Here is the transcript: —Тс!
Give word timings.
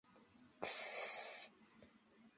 —Тс! 0.61 0.77